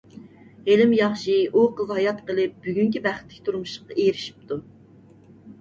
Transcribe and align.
ھېلىمۇ 0.69 0.95
ياخشى 0.99 1.35
ئۇ 1.59 1.65
قىز 1.81 1.93
ھايات 1.97 2.23
قېلىپ 2.31 2.55
بۈگۈنكى 2.65 3.05
بەختلىك 3.05 3.45
تۇرمۇشقا 3.51 3.99
ئېرىشىپتۇ. 4.07 4.59